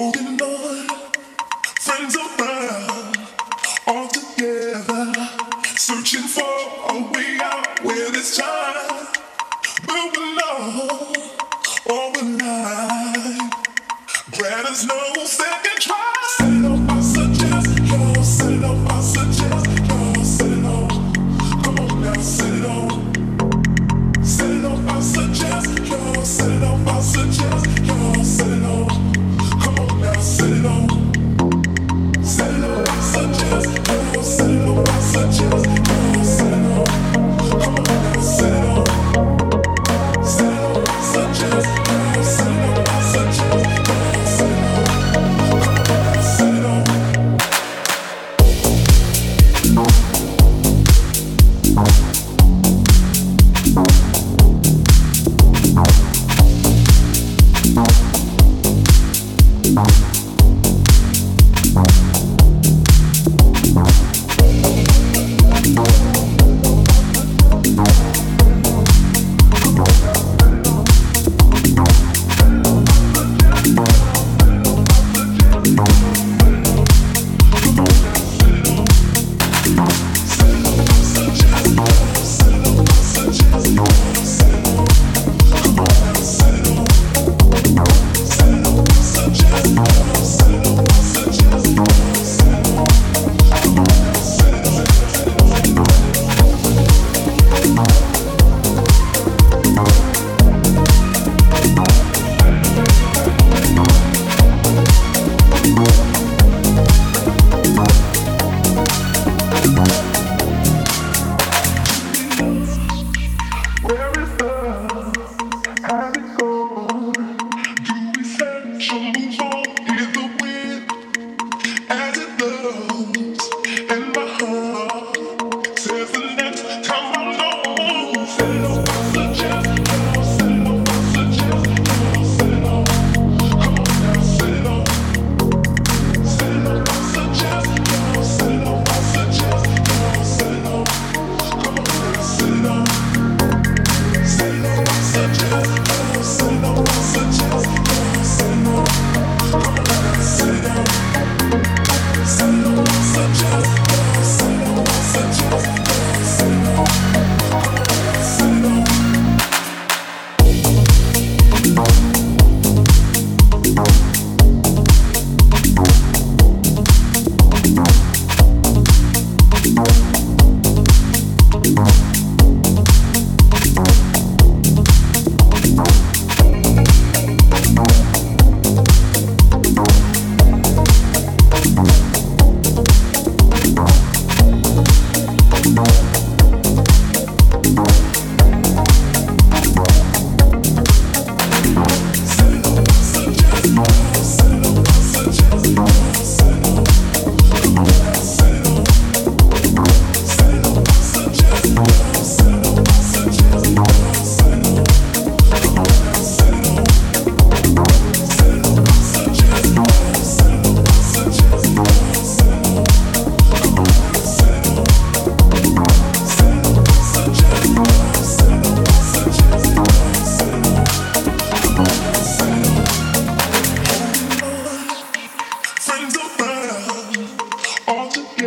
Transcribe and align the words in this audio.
holding 0.00 0.40
on, 0.40 0.86
friends 1.78 2.16
around, 2.16 3.18
all 3.86 4.08
together, 4.08 5.12
searching 5.76 6.22
for. 6.22 6.49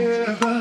Yeah. 0.03 0.52